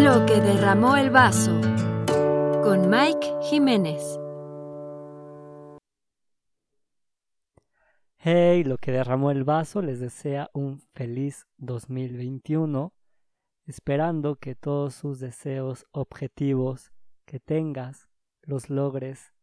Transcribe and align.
Lo 0.00 0.24
que 0.26 0.40
derramó 0.40 0.96
el 0.96 1.10
vaso 1.10 1.60
con 2.62 2.88
Mike 2.88 3.34
Jiménez. 3.42 4.00
Hey, 8.18 8.62
lo 8.62 8.78
que 8.78 8.92
derramó 8.92 9.32
el 9.32 9.42
vaso 9.42 9.82
les 9.82 9.98
desea 9.98 10.50
un 10.54 10.78
feliz 10.94 11.48
2021, 11.56 12.94
esperando 13.66 14.36
que 14.36 14.54
todos 14.54 14.94
sus 14.94 15.18
deseos, 15.18 15.84
objetivos 15.90 16.92
que 17.24 17.40
tengas, 17.40 18.08
los 18.42 18.70
logres, 18.70 19.34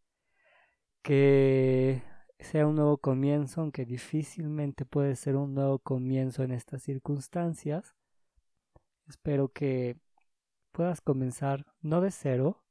que 1.02 2.02
sea 2.40 2.66
un 2.66 2.76
nuevo 2.76 2.98
comienzo, 2.98 3.60
aunque 3.60 3.84
difícilmente 3.86 4.86
puede 4.86 5.18
ser 5.18 5.36
un 5.36 5.54
nuevo 5.54 5.80
comienzo 5.80 6.44
en 6.44 6.54
estas 6.54 6.82
circunstancias. 6.82 7.94
Espero 9.06 9.50
que 9.50 9.98
puedas 10.76 11.00
comenzar 11.00 11.66
no 11.80 12.02
de 12.02 12.12
cero, 12.12 12.62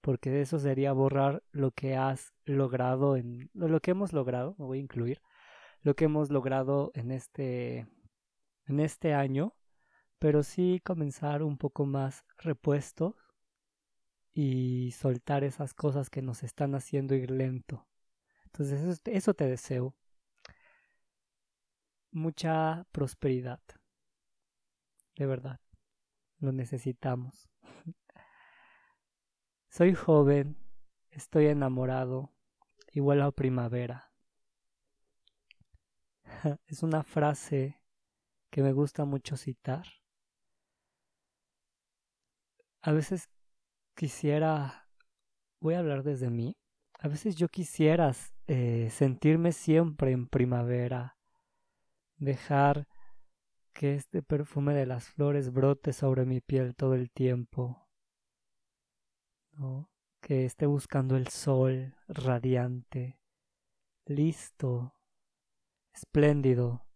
porque 0.00 0.40
eso 0.40 0.60
sería 0.60 0.92
borrar 0.92 1.42
lo 1.50 1.72
que 1.72 1.96
has 1.96 2.32
logrado 2.44 3.16
en 3.16 3.50
lo 3.54 3.80
que 3.80 3.90
hemos 3.90 4.12
logrado, 4.12 4.54
me 4.56 4.66
voy 4.66 4.78
a 4.78 4.82
incluir, 4.82 5.20
lo 5.80 5.96
que 5.96 6.04
hemos 6.04 6.30
logrado 6.30 6.92
en 6.94 7.10
este 7.10 7.88
en 8.66 8.78
este 8.78 9.14
año, 9.14 9.56
pero 10.20 10.44
sí 10.44 10.80
comenzar 10.84 11.42
un 11.42 11.58
poco 11.58 11.86
más 11.86 12.24
repuestos 12.38 13.16
y 14.32 14.92
soltar 14.92 15.42
esas 15.42 15.74
cosas 15.74 16.08
que 16.08 16.22
nos 16.22 16.44
están 16.44 16.76
haciendo 16.76 17.16
ir 17.16 17.32
lento. 17.32 17.88
Entonces 18.44 18.80
eso, 18.80 19.02
eso 19.06 19.34
te 19.34 19.46
deseo. 19.46 19.96
Mucha 22.12 22.86
prosperidad. 22.92 23.60
De 25.16 25.26
verdad. 25.26 25.61
Lo 26.42 26.50
necesitamos. 26.50 27.48
Soy 29.70 29.94
joven, 29.94 30.56
estoy 31.10 31.46
enamorado 31.46 32.32
igual 32.90 33.22
a 33.22 33.30
primavera. 33.30 34.12
es 36.66 36.82
una 36.82 37.04
frase 37.04 37.80
que 38.50 38.60
me 38.60 38.72
gusta 38.72 39.04
mucho 39.04 39.36
citar. 39.36 39.86
A 42.80 42.90
veces 42.90 43.30
quisiera, 43.94 44.88
voy 45.60 45.74
a 45.74 45.78
hablar 45.78 46.02
desde 46.02 46.28
mí, 46.28 46.56
a 46.98 47.06
veces 47.06 47.36
yo 47.36 47.46
quisiera 47.46 48.10
eh, 48.48 48.88
sentirme 48.90 49.52
siempre 49.52 50.10
en 50.10 50.26
primavera, 50.26 51.16
dejar 52.16 52.88
que 53.72 53.94
este 53.94 54.22
perfume 54.22 54.74
de 54.74 54.86
las 54.86 55.08
flores 55.08 55.52
brote 55.52 55.92
sobre 55.92 56.24
mi 56.24 56.40
piel 56.40 56.74
todo 56.74 56.94
el 56.94 57.10
tiempo, 57.10 57.88
que 60.20 60.44
esté 60.44 60.66
buscando 60.66 61.16
el 61.16 61.28
sol 61.28 61.94
radiante, 62.08 63.18
listo, 64.06 64.94
espléndido. 65.92 66.86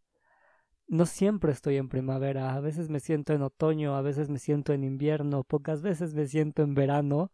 No 0.89 1.07
siempre 1.07 1.53
estoy 1.53 1.77
en 1.79 1.89
primavera, 1.89 2.55
a 2.55 2.61
veces 2.61 2.89
me 2.89 3.01
siento 3.01 3.33
en 3.33 3.43
otoño, 3.43 3.97
a 3.97 4.03
veces 4.03 4.31
me 4.31 4.39
siento 4.39 4.73
en 4.73 4.85
invierno, 4.85 5.43
pocas 5.43 5.83
veces 5.83 6.15
me 6.15 6.27
siento 6.27 6.63
en 6.63 6.75
verano. 6.75 7.33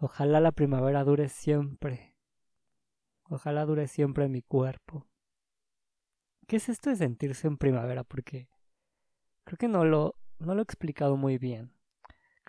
Ojalá 0.00 0.40
la 0.40 0.52
primavera 0.52 1.04
dure 1.04 1.28
siempre. 1.28 2.16
Ojalá 3.30 3.64
dure 3.64 3.86
siempre 3.86 4.28
mi 4.28 4.42
cuerpo. 4.42 5.09
¿Qué 6.50 6.56
es 6.56 6.68
esto 6.68 6.90
de 6.90 6.96
sentirse 6.96 7.46
en 7.46 7.56
primavera? 7.56 8.02
Porque 8.02 8.48
creo 9.44 9.56
que 9.56 9.68
no 9.68 9.84
lo, 9.84 10.16
no 10.40 10.56
lo 10.56 10.62
he 10.62 10.64
explicado 10.64 11.16
muy 11.16 11.38
bien 11.38 11.72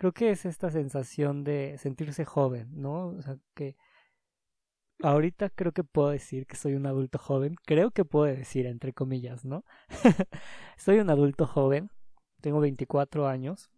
creo 0.02 0.10
que 0.10 0.30
es 0.32 0.44
esta 0.46 0.68
sensación 0.72 1.44
de 1.44 1.76
sentirse 1.78 2.24
joven, 2.24 2.68
¿no? 2.74 3.10
O 3.10 3.22
sea, 3.22 3.36
que 3.54 3.76
ahorita 5.00 5.48
creo 5.50 5.70
que 5.70 5.84
puedo 5.84 6.08
decir 6.10 6.44
que 6.48 6.56
soy 6.56 6.74
un 6.74 6.86
adulto 6.86 7.18
joven, 7.20 7.54
creo 7.66 7.92
que 7.92 8.04
puedo 8.04 8.26
decir 8.26 8.66
entre 8.66 8.92
comillas, 8.92 9.44
¿no? 9.44 9.64
soy 10.76 10.98
un 10.98 11.08
adulto 11.08 11.46
joven, 11.46 11.92
tengo 12.40 12.58
24 12.58 13.28
años. 13.28 13.70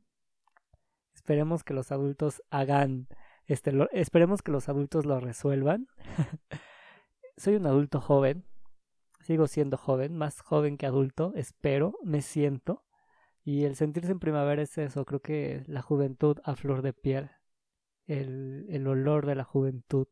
Esperemos 1.15 1.63
que 1.63 1.75
los 1.75 1.93
adultos 1.93 2.43
hagan 2.49 3.07
este 3.47 3.73
esperemos 3.93 4.41
que 4.41 4.51
los 4.51 4.71
adultos 4.71 5.05
lo 5.05 5.21
resuelvan. 5.21 5.89
soy 7.37 7.57
un 7.57 7.67
adulto 7.67 8.01
joven, 8.01 8.47
sigo 9.25 9.47
siendo 9.47 9.79
joven, 9.79 10.17
más 10.17 10.41
joven 10.43 10.77
que 10.77 10.87
adulto, 10.87 11.33
espero, 11.35 11.99
me 12.05 12.23
siento. 12.23 12.85
Y 13.45 13.65
el 13.65 13.77
sentirse 13.77 14.13
en 14.13 14.21
primavera 14.21 14.63
es 14.63 14.77
eso, 14.79 15.05
creo 15.05 15.21
que 15.21 15.65
la 15.67 15.83
juventud 15.83 16.39
a 16.45 16.57
flor 16.57 16.83
de 16.83 16.93
piel, 16.93 17.31
el, 18.07 18.87
olor 18.87 19.27
de 19.27 19.35
la 19.35 19.45
juventud, 19.45 20.09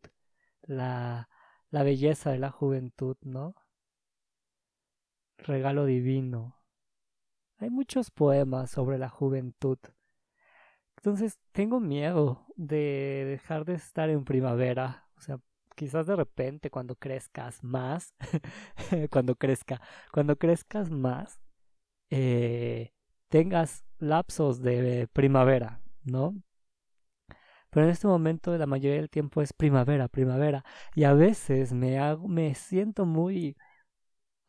la, 0.62 1.28
la 1.70 1.82
belleza 1.82 2.30
de 2.30 2.38
la 2.38 2.50
juventud, 2.50 3.16
¿no? 3.22 3.54
Regalo 5.38 5.84
divino. 5.86 6.62
Hay 7.58 7.70
muchos 7.70 8.10
poemas 8.10 8.70
sobre 8.70 8.98
la 8.98 9.08
juventud. 9.08 9.78
Entonces 10.96 11.38
tengo 11.52 11.80
miedo 11.80 12.46
de 12.56 13.24
dejar 13.26 13.64
de 13.64 13.74
estar 13.74 14.08
en 14.10 14.24
primavera. 14.24 15.08
O 15.16 15.20
sea, 15.20 15.40
quizás 15.74 16.06
de 16.06 16.16
repente 16.16 16.70
cuando 16.70 16.96
crezcas 16.96 17.62
más, 17.64 18.14
cuando 19.10 19.36
crezca, 19.36 19.80
cuando 20.12 20.36
crezcas 20.36 20.90
más, 20.90 21.40
eh, 22.10 22.92
tengas 23.28 23.84
lapsos 23.98 24.62
de 24.62 25.08
primavera, 25.12 25.80
¿no? 26.04 26.34
Pero 27.70 27.86
en 27.86 27.92
este 27.92 28.06
momento 28.06 28.56
la 28.58 28.66
mayoría 28.66 28.98
del 28.98 29.10
tiempo 29.10 29.40
es 29.42 29.52
primavera, 29.54 30.08
primavera. 30.08 30.64
Y 30.94 31.04
a 31.04 31.14
veces 31.14 31.72
me, 31.72 31.98
hago, 31.98 32.28
me 32.28 32.54
siento 32.54 33.06
muy 33.06 33.56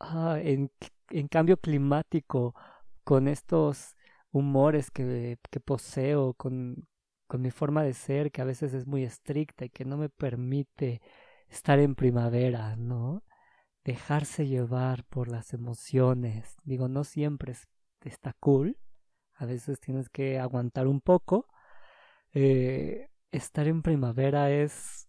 ah, 0.00 0.38
en, 0.42 0.70
en, 1.10 1.28
cambio 1.28 1.56
climático 1.58 2.54
con 3.04 3.28
estos 3.28 3.96
humores 4.32 4.90
que, 4.90 5.38
que 5.50 5.60
poseo, 5.60 6.34
con, 6.34 6.86
con 7.26 7.42
mi 7.42 7.50
forma 7.50 7.82
de 7.82 7.94
ser 7.94 8.30
que 8.32 8.42
a 8.42 8.44
veces 8.44 8.74
es 8.74 8.86
muy 8.86 9.04
estricta 9.04 9.64
y 9.64 9.70
que 9.70 9.84
no 9.84 9.96
me 9.96 10.08
permite 10.08 11.02
estar 11.48 11.78
en 11.78 11.94
primavera, 11.94 12.76
¿no? 12.76 13.24
Dejarse 13.84 14.46
llevar 14.46 15.04
por 15.04 15.28
las 15.28 15.52
emociones. 15.52 16.56
Digo, 16.64 16.88
no 16.88 17.04
siempre 17.04 17.52
es 17.52 17.66
está 18.08 18.34
cool. 18.34 18.78
A 19.34 19.46
veces 19.46 19.80
tienes 19.80 20.08
que 20.08 20.38
aguantar 20.38 20.86
un 20.86 21.00
poco. 21.00 21.48
Eh, 22.32 23.10
estar 23.30 23.66
en 23.66 23.82
primavera 23.82 24.50
es 24.50 25.08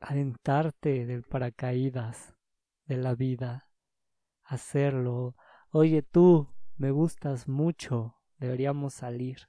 aventarte 0.00 1.06
del 1.06 1.22
paracaídas 1.22 2.34
de 2.86 2.96
la 2.96 3.14
vida. 3.14 3.70
Hacerlo. 4.44 5.34
Oye 5.70 6.02
tú, 6.02 6.48
me 6.76 6.90
gustas 6.90 7.48
mucho. 7.48 8.16
Deberíamos 8.38 8.94
salir. 8.94 9.48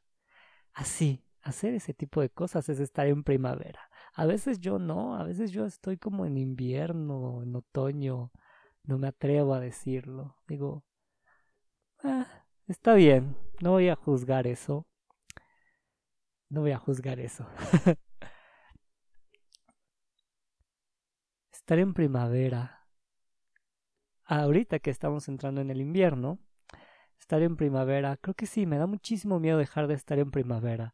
Así, 0.74 1.24
hacer 1.42 1.74
ese 1.74 1.94
tipo 1.94 2.22
de 2.22 2.30
cosas 2.30 2.70
es 2.70 2.80
estar 2.80 3.08
en 3.08 3.24
primavera. 3.24 3.90
A 4.14 4.26
veces 4.26 4.60
yo 4.60 4.80
no, 4.80 5.16
a 5.16 5.24
veces 5.24 5.52
yo 5.52 5.66
estoy 5.66 5.98
como 5.98 6.26
en 6.26 6.38
invierno, 6.38 7.44
en 7.44 7.56
otoño. 7.56 8.32
No 8.84 8.98
me 8.98 9.08
atrevo 9.08 9.54
a 9.54 9.60
decirlo. 9.60 10.38
Digo, 10.48 10.84
ah, 12.04 12.28
Está 12.70 12.94
bien, 12.94 13.36
no 13.62 13.72
voy 13.72 13.90
a 13.90 13.96
juzgar 13.96 14.46
eso. 14.46 14.86
No 16.50 16.62
voy 16.62 16.72
a 16.72 16.78
juzgar 16.78 17.20
eso. 17.20 17.48
Estar 21.52 21.80
en 21.80 21.96
primavera. 21.96 22.86
Ahorita 24.24 24.78
que 24.78 24.92
estamos 24.92 25.28
entrando 25.30 25.62
en 25.62 25.72
el 25.72 25.82
invierno, 25.82 26.38
estar 27.20 27.42
en 27.42 27.58
primavera, 27.58 28.18
creo 28.18 28.36
que 28.36 28.46
sí, 28.46 28.68
me 28.68 28.78
da 28.78 28.86
muchísimo 28.86 29.40
miedo 29.40 29.58
dejar 29.58 29.88
de 29.88 29.96
estar 29.96 30.20
en 30.20 30.30
primavera. 30.30 30.94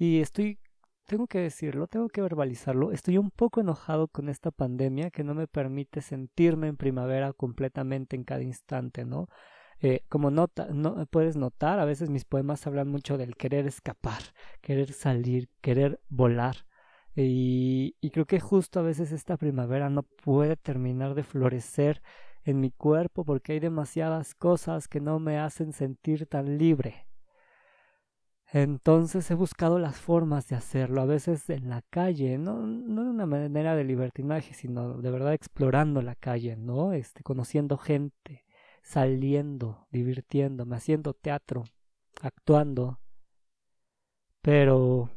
Y 0.00 0.20
estoy, 0.22 0.58
tengo 1.06 1.26
que 1.26 1.40
decirlo, 1.40 1.86
tengo 1.86 2.08
que 2.08 2.22
verbalizarlo, 2.22 2.90
estoy 2.90 3.18
un 3.18 3.30
poco 3.30 3.60
enojado 3.60 4.08
con 4.08 4.30
esta 4.30 4.50
pandemia 4.50 5.10
que 5.10 5.24
no 5.24 5.34
me 5.34 5.46
permite 5.46 6.00
sentirme 6.00 6.68
en 6.68 6.78
primavera 6.78 7.34
completamente 7.34 8.16
en 8.16 8.24
cada 8.24 8.42
instante, 8.42 9.04
¿no? 9.04 9.28
Eh, 9.80 10.00
como 10.08 10.30
nota, 10.30 10.68
no, 10.72 11.04
puedes 11.06 11.36
notar, 11.36 11.78
a 11.80 11.84
veces 11.84 12.08
mis 12.08 12.24
poemas 12.24 12.66
hablan 12.66 12.88
mucho 12.88 13.18
del 13.18 13.36
querer 13.36 13.66
escapar, 13.66 14.22
querer 14.62 14.94
salir, 14.94 15.50
querer 15.60 16.00
volar. 16.08 16.56
Y, 17.14 17.94
y 18.00 18.10
creo 18.10 18.24
que 18.24 18.40
justo 18.40 18.80
a 18.80 18.82
veces 18.82 19.12
esta 19.12 19.36
primavera 19.36 19.90
no 19.90 20.04
puede 20.04 20.56
terminar 20.56 21.14
de 21.14 21.24
florecer 21.24 22.00
en 22.44 22.58
mi 22.60 22.70
cuerpo 22.70 23.26
porque 23.26 23.52
hay 23.52 23.60
demasiadas 23.60 24.34
cosas 24.34 24.88
que 24.88 25.00
no 25.00 25.18
me 25.18 25.38
hacen 25.38 25.74
sentir 25.74 26.26
tan 26.26 26.56
libre. 26.56 27.09
Entonces 28.52 29.30
he 29.30 29.34
buscado 29.34 29.78
las 29.78 30.00
formas 30.00 30.48
de 30.48 30.56
hacerlo, 30.56 31.00
a 31.02 31.06
veces 31.06 31.48
en 31.50 31.68
la 31.70 31.82
calle, 31.82 32.36
no, 32.36 32.66
no 32.66 33.04
de 33.04 33.10
una 33.10 33.26
manera 33.26 33.76
de 33.76 33.84
libertinaje, 33.84 34.54
sino 34.54 34.98
de 34.98 35.10
verdad 35.10 35.34
explorando 35.34 36.02
la 36.02 36.16
calle, 36.16 36.56
¿no? 36.56 36.92
Este, 36.92 37.22
conociendo 37.22 37.78
gente, 37.78 38.44
saliendo, 38.82 39.86
divirtiéndome, 39.92 40.76
haciendo 40.76 41.14
teatro, 41.14 41.64
actuando, 42.22 42.98
Pero 44.42 45.10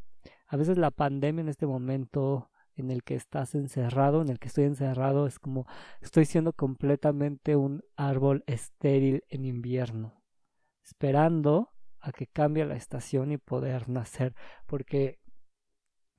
a 0.47 0.57
veces 0.57 0.77
la 0.77 0.91
pandemia 0.91 1.41
en 1.41 1.49
este 1.49 1.65
momento 1.65 2.51
en 2.75 2.91
el 2.91 3.03
que 3.03 3.15
estás 3.15 3.55
encerrado, 3.55 4.21
en 4.21 4.29
el 4.29 4.39
que 4.39 4.47
estoy 4.47 4.65
encerrado, 4.65 5.27
es 5.27 5.39
como 5.39 5.65
estoy 6.01 6.25
siendo 6.25 6.53
completamente 6.53 7.55
un 7.55 7.83
árbol 7.95 8.43
estéril 8.47 9.23
en 9.29 9.45
invierno, 9.45 10.23
esperando 10.83 11.72
a 12.03 12.11
que 12.11 12.27
cambie 12.27 12.65
la 12.65 12.75
estación 12.75 13.31
y 13.31 13.37
poder 13.37 13.89
nacer, 13.89 14.35
porque 14.67 15.19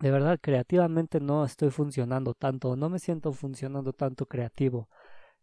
de 0.01 0.11
verdad 0.11 0.39
creativamente 0.41 1.21
no 1.21 1.45
estoy 1.45 1.71
funcionando 1.71 2.33
tanto, 2.35 2.75
no 2.75 2.89
me 2.89 2.99
siento 2.99 3.33
funcionando 3.33 3.93
tanto 3.93 4.27
creativo, 4.27 4.89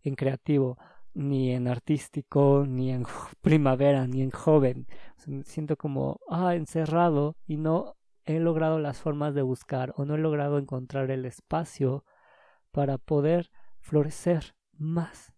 en 0.02 0.16
creativo, 0.16 0.78
ni 1.14 1.52
en 1.52 1.68
artístico, 1.68 2.66
ni 2.68 2.92
en 2.92 3.06
primavera, 3.42 4.08
ni 4.08 4.24
en 4.24 4.32
joven. 4.32 4.88
me 5.28 5.44
siento 5.44 5.78
como 5.78 6.20
ah, 6.28 6.56
encerrado 6.56 7.36
y 7.46 7.58
no 7.58 7.96
he 8.26 8.40
logrado 8.40 8.80
las 8.80 9.00
formas 9.00 9.36
de 9.36 9.44
buscar 9.44 9.94
o 9.96 10.06
no 10.06 10.16
he 10.16 10.20
logrado 10.20 10.58
encontrar 10.58 11.12
el 11.12 11.26
espacio 11.26 12.04
para 12.72 12.98
poder 12.98 13.52
florecer 13.80 14.56
más. 14.78 15.34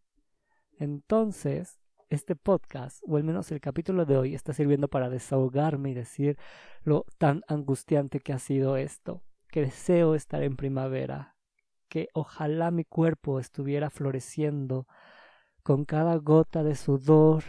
Entonces, 0.79 1.79
este 2.09 2.35
podcast, 2.35 3.01
o 3.07 3.17
al 3.17 3.23
menos 3.23 3.51
el 3.51 3.61
capítulo 3.61 4.05
de 4.05 4.17
hoy, 4.17 4.35
está 4.35 4.53
sirviendo 4.53 4.87
para 4.87 5.09
desahogarme 5.09 5.91
y 5.91 5.93
decir 5.93 6.37
lo 6.83 7.05
tan 7.17 7.43
angustiante 7.47 8.19
que 8.19 8.33
ha 8.33 8.39
sido 8.39 8.77
esto, 8.77 9.23
que 9.49 9.61
deseo 9.61 10.15
estar 10.15 10.43
en 10.43 10.55
primavera, 10.55 11.35
que 11.87 12.09
ojalá 12.13 12.71
mi 12.71 12.85
cuerpo 12.85 13.39
estuviera 13.39 13.89
floreciendo 13.89 14.87
con 15.63 15.85
cada 15.85 16.15
gota 16.17 16.63
de 16.63 16.75
sudor, 16.75 17.43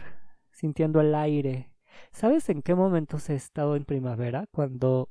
sintiendo 0.51 1.01
el 1.01 1.15
aire. 1.15 1.71
¿Sabes 2.11 2.49
en 2.49 2.61
qué 2.61 2.75
momentos 2.75 3.29
he 3.29 3.35
estado 3.35 3.75
en 3.75 3.85
primavera? 3.85 4.47
Cuando 4.51 5.09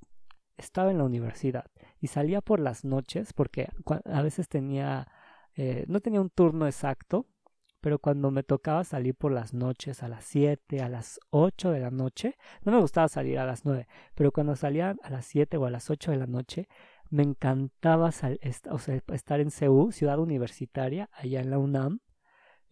estaba 0.57 0.91
en 0.91 0.99
la 0.99 1.05
universidad 1.05 1.67
y 2.01 2.09
salía 2.09 2.41
por 2.41 2.61
las 2.61 2.85
noches, 2.85 3.33
porque 3.33 3.69
a 4.05 4.23
veces 4.23 4.49
tenía, 4.49 5.09
eh, 5.57 5.85
no 5.89 6.01
tenía 6.01 6.21
un 6.21 6.31
turno 6.31 6.67
exacto, 6.67 7.27
pero 7.85 7.99
cuando 7.99 8.31
me 8.31 8.43
tocaba 8.43 8.83
salir 8.83 9.15
por 9.15 9.31
las 9.31 9.53
noches 9.53 10.03
a 10.03 10.09
las 10.09 10.25
7, 10.25 10.81
a 10.81 10.89
las 10.89 11.21
8 11.29 11.71
de 11.71 11.81
la 11.81 11.91
noche, 11.91 12.39
no 12.63 12.73
me 12.73 12.81
gustaba 12.81 13.09
salir 13.09 13.39
a 13.39 13.45
las 13.45 13.67
9, 13.67 13.87
pero 14.15 14.33
cuando 14.33 14.57
salía 14.57 14.97
a 15.03 15.11
las 15.11 15.27
7 15.27 15.59
o 15.59 15.67
a 15.67 15.71
las 15.71 15.91
8 15.91 16.13
de 16.13 16.17
la 16.17 16.27
noche, 16.27 16.67
me 17.11 17.25
encantaba 17.25 18.09
estar 18.09 19.41
en 19.41 19.51
CEU, 19.51 19.93
ciudad 19.93 20.19
universitaria, 20.19 21.11
allá 21.13 21.43
en 21.43 21.51
la 21.51 21.59
UNAM, 21.59 22.01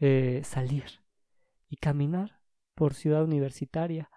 eh, 0.01 0.41
salir 0.45 1.03
y 1.69 1.77
caminar 1.77 2.41
por 2.75 2.95
ciudad 2.95 3.23
universitaria 3.23 4.09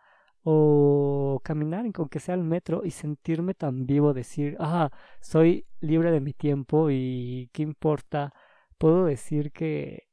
o 0.43 1.41
caminar 1.43 1.85
aunque 1.93 2.21
sea 2.21 2.35
el 2.35 2.43
metro 2.45 2.85
y 2.85 2.91
sentirme 2.91 3.53
tan 3.53 3.85
vivo, 3.85 4.13
decir, 4.13 4.55
ah, 4.61 4.91
soy 5.19 5.67
libre 5.81 6.11
de 6.11 6.21
mi 6.21 6.31
tiempo 6.31 6.89
y 6.89 7.49
qué 7.51 7.63
importa, 7.63 8.31
puedo 8.77 9.03
decir 9.03 9.51
que 9.51 10.04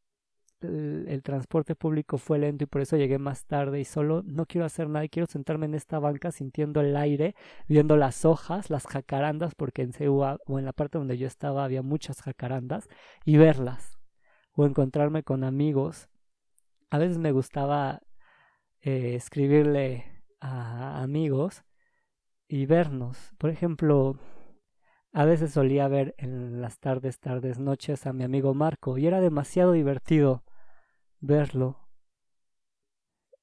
el, 0.62 1.22
transporte 1.22 1.74
público 1.74 2.18
fue 2.18 2.38
lento 2.38 2.64
y 2.64 2.66
por 2.66 2.80
eso 2.80 2.96
llegué 2.96 3.18
más 3.18 3.44
tarde 3.44 3.80
y 3.80 3.84
solo 3.84 4.22
no 4.24 4.46
quiero 4.46 4.64
hacer 4.64 4.88
nada 4.88 5.04
y 5.04 5.08
quiero 5.08 5.26
sentarme 5.26 5.66
en 5.66 5.74
esta 5.74 5.98
banca 5.98 6.30
sintiendo 6.32 6.80
el 6.80 6.96
aire, 6.96 7.34
viendo 7.68 7.96
las 7.96 8.24
hojas, 8.24 8.70
las 8.70 8.86
jacarandas, 8.86 9.54
porque 9.54 9.82
en 9.82 9.92
Ceua 9.92 10.38
o 10.46 10.58
en 10.58 10.64
la 10.64 10.72
parte 10.72 10.98
donde 10.98 11.18
yo 11.18 11.26
estaba 11.26 11.64
había 11.64 11.82
muchas 11.82 12.22
jacarandas 12.22 12.88
y 13.24 13.36
verlas 13.36 13.98
o 14.54 14.66
encontrarme 14.66 15.22
con 15.22 15.44
amigos. 15.44 16.08
A 16.90 16.98
veces 16.98 17.18
me 17.18 17.32
gustaba 17.32 18.00
eh, 18.80 19.14
escribirle 19.14 20.04
a 20.40 21.02
amigos 21.02 21.64
y 22.48 22.66
vernos. 22.66 23.32
Por 23.38 23.50
ejemplo, 23.50 24.18
a 25.12 25.24
veces 25.24 25.52
solía 25.52 25.88
ver 25.88 26.14
en 26.18 26.60
las 26.60 26.78
tardes, 26.78 27.20
tardes, 27.20 27.58
noches 27.58 28.06
a 28.06 28.12
mi 28.12 28.24
amigo 28.24 28.54
Marco 28.54 28.98
y 28.98 29.06
era 29.06 29.20
demasiado 29.20 29.72
divertido 29.72 30.42
verlo. 31.22 31.78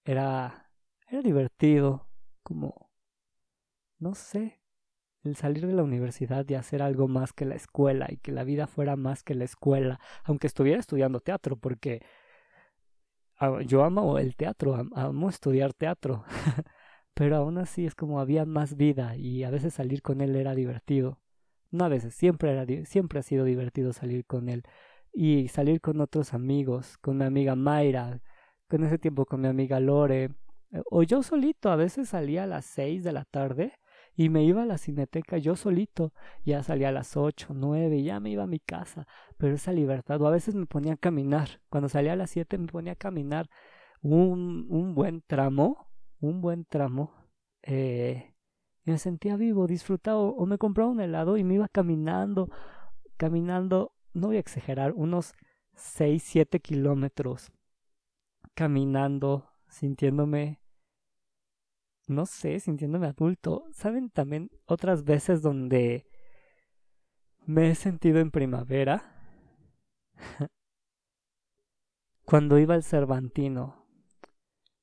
Era, 0.03 0.69
era 1.07 1.21
divertido, 1.21 2.07
como, 2.43 2.91
no 3.99 4.15
sé, 4.15 4.59
el 5.23 5.35
salir 5.35 5.67
de 5.67 5.73
la 5.73 5.83
universidad 5.83 6.47
y 6.49 6.55
hacer 6.55 6.81
algo 6.81 7.07
más 7.07 7.33
que 7.33 7.45
la 7.45 7.55
escuela 7.55 8.07
y 8.09 8.17
que 8.17 8.31
la 8.31 8.43
vida 8.43 8.67
fuera 8.67 8.95
más 8.95 9.23
que 9.23 9.35
la 9.35 9.45
escuela, 9.45 9.99
aunque 10.23 10.47
estuviera 10.47 10.79
estudiando 10.79 11.19
teatro, 11.21 11.57
porque 11.57 12.01
yo 13.65 13.83
amo 13.83 14.17
el 14.19 14.35
teatro, 14.35 14.75
amo 14.95 15.29
estudiar 15.29 15.73
teatro, 15.73 16.25
pero 17.13 17.37
aún 17.37 17.57
así 17.57 17.85
es 17.85 17.95
como 17.95 18.19
había 18.19 18.45
más 18.45 18.75
vida 18.75 19.15
y 19.15 19.43
a 19.43 19.49
veces 19.49 19.73
salir 19.73 20.01
con 20.01 20.21
él 20.21 20.35
era 20.35 20.55
divertido. 20.55 21.19
No 21.71 21.85
a 21.85 21.89
veces, 21.89 22.15
siempre, 22.15 22.51
era, 22.51 22.65
siempre 22.85 23.19
ha 23.19 23.23
sido 23.23 23.45
divertido 23.45 23.93
salir 23.93 24.25
con 24.25 24.49
él 24.49 24.63
y 25.13 25.47
salir 25.47 25.81
con 25.81 26.01
otros 26.01 26.33
amigos, 26.33 26.97
con 26.99 27.17
mi 27.17 27.25
amiga 27.25 27.55
Mayra, 27.55 28.21
con 28.67 28.83
ese 28.83 28.97
tiempo 28.97 29.25
con 29.25 29.41
mi 29.41 29.47
amiga 29.47 29.79
Lore, 29.79 30.29
eh, 30.71 30.81
o 30.89 31.03
yo 31.03 31.23
solito, 31.23 31.69
a 31.69 31.75
veces 31.75 32.09
salía 32.09 32.43
a 32.43 32.47
las 32.47 32.65
seis 32.65 33.03
de 33.03 33.11
la 33.11 33.25
tarde 33.25 33.73
y 34.15 34.29
me 34.29 34.43
iba 34.43 34.63
a 34.63 34.65
la 34.65 34.77
cineteca 34.77 35.37
yo 35.37 35.55
solito, 35.55 36.13
ya 36.45 36.61
salía 36.63 36.89
a 36.89 36.91
las 36.91 37.15
ocho, 37.17 37.53
nueve, 37.53 37.97
y 37.97 38.03
ya 38.03 38.19
me 38.19 38.29
iba 38.29 38.43
a 38.43 38.47
mi 38.47 38.59
casa, 38.59 39.07
pero 39.37 39.55
esa 39.55 39.71
libertad, 39.71 40.21
o 40.21 40.27
a 40.27 40.31
veces 40.31 40.55
me 40.55 40.65
ponía 40.65 40.93
a 40.93 40.97
caminar, 40.97 41.61
cuando 41.69 41.89
salía 41.89 42.13
a 42.13 42.15
las 42.15 42.29
siete 42.29 42.57
me 42.57 42.67
ponía 42.67 42.93
a 42.93 42.95
caminar 42.95 43.49
un, 44.01 44.67
un 44.69 44.93
buen 44.93 45.21
tramo, 45.25 45.87
un 46.19 46.41
buen 46.41 46.65
tramo, 46.65 47.13
eh, 47.63 48.35
y 48.85 48.91
me 48.91 48.97
sentía 48.97 49.37
vivo, 49.37 49.67
disfrutaba, 49.67 50.19
o 50.19 50.45
me 50.45 50.57
compraba 50.57 50.89
un 50.89 51.01
helado 51.01 51.37
y 51.37 51.43
me 51.43 51.55
iba 51.55 51.67
caminando, 51.69 52.49
caminando 53.17 53.93
no 54.13 54.27
voy 54.27 54.37
a 54.37 54.41
exagerar, 54.41 54.93
unos 54.93 55.33
6, 55.75 56.21
7 56.23 56.59
kilómetros 56.59 57.51
caminando, 58.53 59.49
sintiéndome, 59.69 60.59
no 62.07 62.25
sé, 62.25 62.59
sintiéndome 62.59 63.07
adulto. 63.07 63.65
¿Saben 63.71 64.09
también 64.09 64.51
otras 64.65 65.03
veces 65.03 65.41
donde 65.41 66.07
me 67.45 67.71
he 67.71 67.75
sentido 67.75 68.19
en 68.19 68.31
primavera? 68.31 69.15
Cuando 72.25 72.59
iba 72.59 72.75
al 72.75 72.83
Cervantino. 72.83 73.85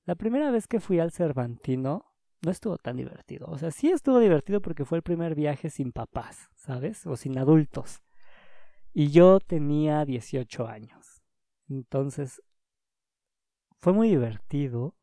La 0.04 0.14
primera 0.14 0.50
vez 0.50 0.66
que 0.66 0.80
fui 0.80 1.00
al 1.00 1.12
Cervantino 1.12 2.14
no 2.42 2.50
estuvo 2.50 2.78
tan 2.78 2.96
divertido. 2.96 3.46
O 3.48 3.58
sea, 3.58 3.70
sí 3.70 3.90
estuvo 3.90 4.20
divertido 4.20 4.62
porque 4.62 4.84
fue 4.84 4.98
el 4.98 5.02
primer 5.02 5.34
viaje 5.34 5.68
sin 5.68 5.92
papás, 5.92 6.48
¿sabes? 6.54 7.06
O 7.06 7.16
sin 7.16 7.38
adultos. 7.38 8.05
Y 8.98 9.10
yo 9.10 9.40
tenía 9.40 10.06
18 10.06 10.66
años. 10.66 11.22
Entonces, 11.68 12.40
fue 13.78 13.92
muy 13.92 14.08
divertido 14.08 14.94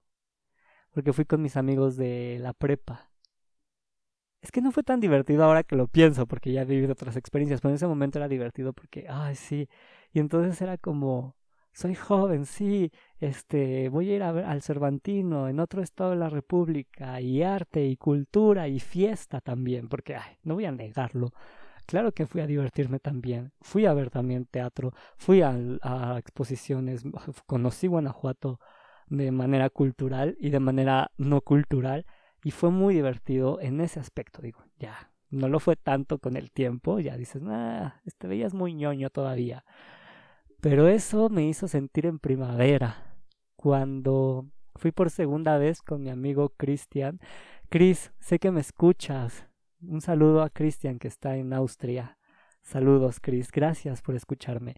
porque 0.96 1.14
fui 1.14 1.26
con 1.26 1.44
mis 1.44 1.58
amigos 1.58 1.96
de 1.96 2.40
la 2.42 2.54
prepa. 2.54 3.12
Es 4.42 4.52
que 4.52 4.62
no 4.62 4.72
fue 4.72 4.82
tan 4.82 5.00
divertido 5.00 5.44
ahora 5.44 5.62
que 5.62 5.76
lo 5.76 5.88
pienso, 5.88 6.26
porque 6.26 6.52
ya 6.52 6.64
he 6.64 6.66
vivido 6.66 6.94
otras 6.94 7.18
experiencias, 7.18 7.62
pero 7.62 7.70
en 7.70 7.76
ese 7.76 7.86
momento 7.86 8.18
era 8.18 8.28
divertido 8.28 8.74
porque, 8.74 9.06
ay, 9.08 9.36
sí. 9.36 9.70
Y 10.12 10.18
entonces 10.18 10.60
era 10.60 10.80
como, 10.80 11.36
soy 11.72 11.94
joven, 11.94 12.48
sí, 12.48 12.92
este, 13.20 13.90
voy 13.90 14.10
a 14.10 14.16
ir 14.16 14.24
al 14.24 14.64
Cervantino 14.64 15.50
en 15.50 15.60
otro 15.60 15.84
estado 15.84 16.10
de 16.10 16.16
la 16.16 16.30
República, 16.30 17.22
y 17.22 17.44
arte, 17.44 17.86
y 17.86 17.98
cultura, 17.98 18.68
y 18.68 18.80
fiesta 18.80 19.40
también, 19.40 19.88
porque, 19.88 20.16
ay, 20.16 20.40
no 20.42 20.56
voy 20.56 20.66
a 20.66 20.72
negarlo. 20.72 21.32
Claro 21.86 22.12
que 22.14 22.26
fui 22.26 22.42
a 22.42 22.48
divertirme 22.48 23.00
también. 23.00 23.52
Fui 23.62 23.86
a 23.86 23.94
ver 23.94 24.10
también 24.10 24.46
teatro, 24.46 24.94
fui 25.18 25.42
a, 25.42 25.56
exposiciones, 26.18 27.04
conocí 27.46 27.88
Guanajuato 27.88 28.60
de 29.08 29.32
manera 29.32 29.70
cultural 29.70 30.36
y 30.40 30.50
de 30.50 30.60
manera 30.60 31.12
no 31.18 31.42
cultural 31.42 32.06
y 32.44 32.52
fue 32.52 32.72
muy 32.72 32.94
divertido 32.94 33.60
en 33.62 33.80
ese 33.82 34.00
aspecto, 34.00 34.42
digo, 34.42 34.64
ya, 34.78 35.12
no 35.30 35.48
lo 35.48 35.60
fue 35.60 35.76
tanto 35.76 36.20
con 36.20 36.36
el 36.36 36.52
tiempo, 36.52 37.00
ya 37.00 37.18
dices, 37.18 37.42
ah, 37.48 38.02
este 38.06 38.28
veías 38.28 38.54
muy 38.54 38.74
ñoño 38.74 39.10
todavía. 39.10 39.64
Pero 40.62 40.88
eso 40.88 41.30
me 41.30 41.46
hizo 41.46 41.68
sentir 41.68 42.06
en 42.06 42.20
primavera, 42.20 43.18
cuando 43.56 44.46
fui 44.76 44.92
por 44.92 45.10
segunda 45.10 45.58
vez 45.58 45.82
con 45.82 46.04
mi 46.04 46.10
amigo 46.10 46.50
Cristian. 46.58 47.20
Chris, 47.70 48.12
sé 48.20 48.40
que 48.40 48.52
me 48.52 48.60
escuchas, 48.60 49.48
un 49.88 50.02
saludo 50.02 50.42
a 50.42 50.50
Cristian 50.50 51.00
que 51.00 51.08
está 51.08 51.36
en 51.36 51.54
Austria. 51.54 52.18
Saludos, 52.62 53.20
Chris. 53.20 53.52
Gracias 53.52 54.02
por 54.02 54.16
escucharme. 54.16 54.76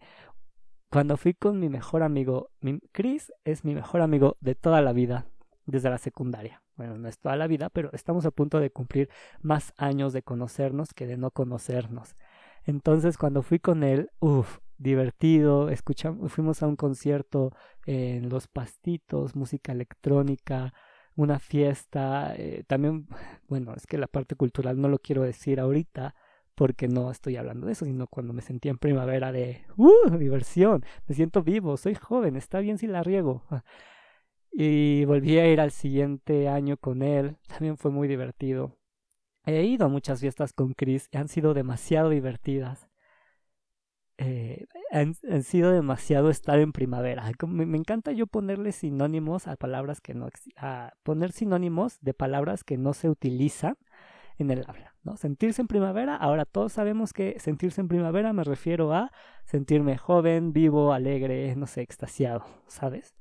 Cuando 0.90 1.16
fui 1.16 1.34
con 1.34 1.58
mi 1.60 1.68
mejor 1.68 2.02
amigo, 2.02 2.50
mi, 2.60 2.78
Chris 2.92 3.32
es 3.44 3.64
mi 3.64 3.74
mejor 3.74 4.00
amigo 4.00 4.36
de 4.40 4.54
toda 4.54 4.82
la 4.82 4.92
vida, 4.92 5.26
desde 5.66 5.90
la 5.90 5.98
secundaria. 5.98 6.62
Bueno, 6.76 6.98
no 6.98 7.08
es 7.08 7.18
toda 7.18 7.36
la 7.36 7.46
vida, 7.46 7.70
pero 7.70 7.90
estamos 7.92 8.26
a 8.26 8.30
punto 8.30 8.60
de 8.60 8.70
cumplir 8.70 9.08
más 9.40 9.72
años 9.76 10.12
de 10.12 10.22
conocernos 10.22 10.94
que 10.94 11.06
de 11.06 11.16
no 11.16 11.30
conocernos. 11.30 12.16
Entonces, 12.64 13.18
cuando 13.18 13.42
fui 13.42 13.58
con 13.58 13.82
él, 13.82 14.10
uff, 14.20 14.58
divertido, 14.78 15.70
escuchamos, 15.70 16.32
fuimos 16.32 16.62
a 16.62 16.66
un 16.66 16.76
concierto 16.76 17.52
en 17.86 18.28
Los 18.28 18.46
Pastitos, 18.48 19.36
música 19.36 19.72
electrónica, 19.72 20.72
una 21.16 21.38
fiesta, 21.38 22.34
eh, 22.36 22.64
también, 22.66 23.08
bueno, 23.48 23.74
es 23.74 23.86
que 23.86 23.98
la 23.98 24.06
parte 24.06 24.36
cultural 24.36 24.80
no 24.80 24.88
lo 24.88 24.98
quiero 24.98 25.22
decir 25.22 25.60
ahorita 25.60 26.14
porque 26.54 26.88
no 26.88 27.10
estoy 27.10 27.36
hablando 27.36 27.66
de 27.66 27.72
eso, 27.72 27.84
sino 27.84 28.06
cuando 28.06 28.32
me 28.32 28.42
sentía 28.42 28.70
en 28.70 28.78
primavera 28.78 29.32
de, 29.32 29.62
¡uh! 29.76 30.16
diversión, 30.18 30.84
me 31.06 31.14
siento 31.14 31.42
vivo, 31.42 31.76
soy 31.76 31.94
joven, 31.94 32.36
está 32.36 32.60
bien 32.60 32.78
si 32.78 32.86
la 32.86 33.02
riego. 33.02 33.42
Y 34.58 35.04
volví 35.04 35.38
a 35.38 35.52
ir 35.52 35.60
al 35.60 35.70
siguiente 35.70 36.48
año 36.48 36.78
con 36.78 37.02
él, 37.02 37.36
también 37.46 37.76
fue 37.76 37.90
muy 37.90 38.08
divertido. 38.08 38.74
He 39.44 39.64
ido 39.64 39.86
a 39.86 39.88
muchas 39.88 40.20
fiestas 40.20 40.52
con 40.54 40.72
Chris 40.72 41.08
han 41.12 41.28
sido 41.28 41.52
demasiado 41.52 42.08
divertidas. 42.08 42.85
Eh, 44.18 44.66
han, 44.92 45.14
sido 45.42 45.72
demasiado 45.72 46.30
estar 46.30 46.58
en 46.58 46.72
primavera. 46.72 47.30
Me, 47.46 47.76
encanta 47.76 48.12
yo 48.12 48.26
ponerle 48.26 48.72
sinónimos 48.72 49.46
a 49.46 49.56
palabras 49.56 50.00
que 50.00 50.14
no 50.14 50.28
a 50.56 50.94
poner 51.02 51.32
sinónimos 51.32 52.00
de 52.00 52.14
palabras 52.14 52.64
que 52.64 52.78
no 52.78 52.94
se 52.94 53.10
utilizan 53.10 53.76
en 54.38 54.50
el 54.50 54.64
habla, 54.66 54.94
¿no? 55.02 55.16
Sentirse 55.16 55.60
en 55.62 55.68
primavera, 55.68 56.16
ahora 56.16 56.44
todos 56.46 56.72
sabemos 56.72 57.12
que 57.12 57.38
sentirse 57.40 57.80
en 57.80 57.88
primavera 57.88 58.32
me 58.32 58.44
refiero 58.44 58.92
a 58.92 59.10
sentirme 59.44 59.98
joven, 59.98 60.52
vivo, 60.52 60.92
alegre, 60.92 61.54
no 61.56 61.66
sé, 61.66 61.82
extasiado, 61.82 62.44
¿sabes? 62.66 63.14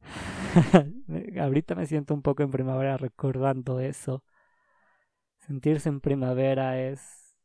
Ahorita 1.40 1.74
me 1.74 1.86
siento 1.86 2.14
un 2.14 2.22
poco 2.22 2.42
en 2.42 2.50
primavera 2.50 2.96
recordando 2.98 3.80
eso. 3.80 4.24
Sentirse 5.38 5.88
en 5.88 6.00
primavera 6.00 6.80
es 6.80 7.38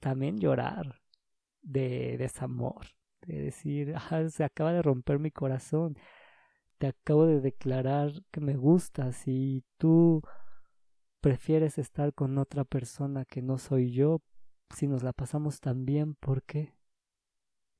también 0.00 0.38
llorar 0.38 1.01
de 1.62 2.16
desamor, 2.18 2.86
de 3.26 3.42
decir, 3.42 3.94
ah, 3.96 4.28
se 4.28 4.44
acaba 4.44 4.72
de 4.72 4.82
romper 4.82 5.18
mi 5.18 5.30
corazón, 5.30 5.96
te 6.78 6.88
acabo 6.88 7.26
de 7.26 7.40
declarar 7.40 8.12
que 8.30 8.40
me 8.40 8.56
gustas 8.56 9.26
y 9.26 9.64
tú 9.78 10.22
prefieres 11.20 11.78
estar 11.78 12.12
con 12.14 12.38
otra 12.38 12.64
persona 12.64 13.24
que 13.24 13.42
no 13.42 13.58
soy 13.58 13.92
yo 13.92 14.20
si 14.74 14.88
nos 14.88 15.02
la 15.02 15.12
pasamos 15.12 15.60
tan 15.60 15.84
bien, 15.84 16.14
¿por 16.14 16.42
qué? 16.42 16.74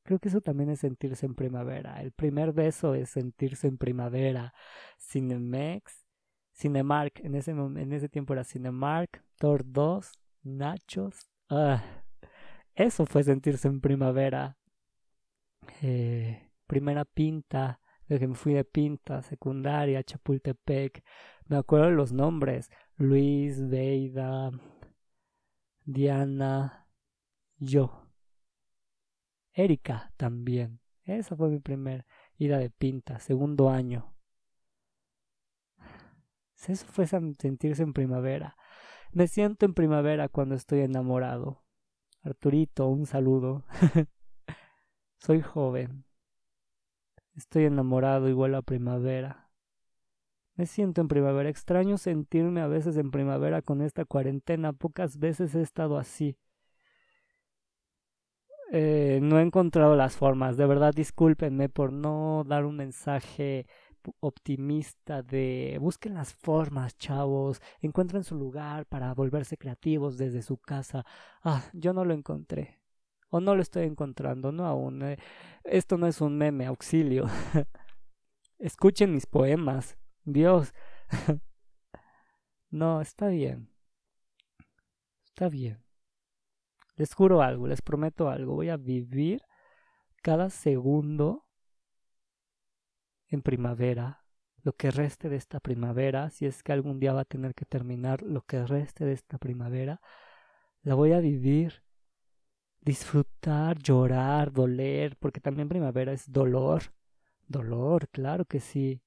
Creo 0.04 0.18
que 0.18 0.28
eso 0.28 0.40
también 0.40 0.70
es 0.70 0.80
sentirse 0.80 1.26
en 1.26 1.34
primavera. 1.34 2.00
El 2.02 2.12
primer 2.12 2.52
beso 2.52 2.94
es 2.94 3.10
sentirse 3.10 3.68
en 3.68 3.78
primavera. 3.78 4.52
Cinemex, 4.98 6.04
Cinemark, 6.52 7.20
en 7.24 7.34
ese, 7.34 7.52
en 7.52 7.92
ese 7.92 8.08
tiempo 8.08 8.32
era 8.32 8.44
Cinemark, 8.44 9.24
Thor 9.36 9.62
2, 9.64 10.12
Nachos. 10.42 11.30
Ah, 11.48 12.01
eso 12.74 13.06
fue 13.06 13.22
sentirse 13.24 13.68
en 13.68 13.80
primavera. 13.80 14.58
Eh, 15.82 16.50
primera 16.66 17.04
pinta, 17.04 17.80
de 18.08 18.18
que 18.18 18.28
me 18.28 18.34
fui 18.34 18.54
de 18.54 18.64
pinta, 18.64 19.22
secundaria, 19.22 20.02
Chapultepec. 20.02 21.04
Me 21.46 21.56
acuerdo 21.56 21.86
de 21.86 21.92
los 21.92 22.12
nombres. 22.12 22.70
Luis, 22.96 23.68
Veida, 23.68 24.50
Diana, 25.84 26.88
yo. 27.58 28.08
Erika 29.52 30.12
también. 30.16 30.80
Esa 31.04 31.36
fue 31.36 31.48
mi 31.50 31.58
primer 31.58 32.06
ida 32.38 32.58
de 32.58 32.70
pinta, 32.70 33.18
segundo 33.18 33.70
año. 33.70 34.14
Eso 36.68 36.86
fue 36.86 37.06
sentirse 37.06 37.82
en 37.82 37.92
primavera. 37.92 38.56
Me 39.12 39.26
siento 39.26 39.66
en 39.66 39.74
primavera 39.74 40.28
cuando 40.28 40.54
estoy 40.54 40.80
enamorado. 40.80 41.64
Arturito, 42.22 42.86
un 42.86 43.06
saludo. 43.06 43.64
Soy 45.18 45.40
joven. 45.40 46.04
Estoy 47.34 47.64
enamorado 47.64 48.28
igual 48.28 48.54
a 48.54 48.62
primavera. 48.62 49.50
Me 50.54 50.66
siento 50.66 51.00
en 51.00 51.08
primavera. 51.08 51.48
Extraño 51.48 51.98
sentirme 51.98 52.60
a 52.60 52.68
veces 52.68 52.96
en 52.96 53.10
primavera 53.10 53.62
con 53.62 53.82
esta 53.82 54.04
cuarentena. 54.04 54.72
Pocas 54.72 55.18
veces 55.18 55.54
he 55.54 55.62
estado 55.62 55.98
así. 55.98 56.36
Eh, 58.70 59.18
no 59.22 59.38
he 59.38 59.42
encontrado 59.42 59.96
las 59.96 60.16
formas. 60.16 60.56
De 60.56 60.66
verdad, 60.66 60.92
discúlpenme 60.94 61.68
por 61.68 61.92
no 61.92 62.44
dar 62.46 62.64
un 62.64 62.76
mensaje 62.76 63.66
optimista 64.20 65.22
de 65.22 65.78
busquen 65.80 66.14
las 66.14 66.34
formas, 66.34 66.96
chavos, 66.96 67.60
encuentren 67.80 68.24
su 68.24 68.34
lugar 68.36 68.86
para 68.86 69.14
volverse 69.14 69.56
creativos 69.56 70.18
desde 70.18 70.42
su 70.42 70.58
casa. 70.58 71.04
Ah, 71.42 71.62
yo 71.72 71.92
no 71.92 72.04
lo 72.04 72.14
encontré. 72.14 72.80
O 73.30 73.40
no 73.40 73.54
lo 73.54 73.62
estoy 73.62 73.86
encontrando, 73.86 74.52
no 74.52 74.66
aún. 74.66 75.02
Eh. 75.02 75.18
Esto 75.64 75.96
no 75.96 76.06
es 76.06 76.20
un 76.20 76.36
meme, 76.36 76.66
auxilio. 76.66 77.26
Escuchen 78.58 79.14
mis 79.14 79.26
poemas. 79.26 79.96
Dios. 80.24 80.74
no, 82.70 83.00
está 83.00 83.28
bien. 83.28 83.70
Está 85.24 85.48
bien. 85.48 85.82
Les 86.96 87.14
juro 87.14 87.42
algo, 87.42 87.66
les 87.66 87.80
prometo 87.80 88.28
algo. 88.28 88.54
Voy 88.54 88.68
a 88.68 88.76
vivir 88.76 89.42
cada 90.22 90.50
segundo 90.50 91.46
en 93.34 93.42
primavera, 93.42 94.24
lo 94.62 94.74
que 94.74 94.90
reste 94.90 95.28
de 95.28 95.36
esta 95.36 95.60
primavera, 95.60 96.30
si 96.30 96.46
es 96.46 96.62
que 96.62 96.72
algún 96.72 97.00
día 97.00 97.12
va 97.12 97.22
a 97.22 97.24
tener 97.24 97.54
que 97.54 97.64
terminar, 97.64 98.22
lo 98.22 98.42
que 98.42 98.64
reste 98.66 99.04
de 99.04 99.12
esta 99.12 99.38
primavera, 99.38 100.00
la 100.82 100.94
voy 100.94 101.12
a 101.12 101.20
vivir 101.20 101.82
disfrutar, 102.82 103.78
llorar, 103.78 104.52
doler, 104.52 105.16
porque 105.18 105.40
también 105.40 105.68
primavera 105.68 106.12
es 106.12 106.30
dolor. 106.30 106.82
Dolor, 107.48 108.08
claro 108.08 108.44
que 108.44 108.60
sí. 108.60 109.02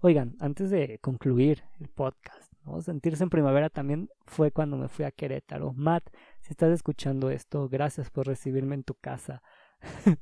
Oigan, 0.00 0.36
antes 0.40 0.70
de 0.70 0.98
concluir 1.00 1.64
el 1.80 1.88
podcast, 1.88 2.52
¿no? 2.64 2.80
sentirse 2.82 3.22
en 3.22 3.30
primavera 3.30 3.70
también 3.70 4.08
fue 4.26 4.50
cuando 4.50 4.76
me 4.76 4.88
fui 4.88 5.04
a 5.04 5.10
Querétaro. 5.10 5.72
Matt, 5.74 6.10
si 6.40 6.52
estás 6.52 6.72
escuchando 6.72 7.30
esto, 7.30 7.68
gracias 7.68 8.10
por 8.10 8.26
recibirme 8.26 8.74
en 8.74 8.84
tu 8.84 8.94
casa. 8.94 9.42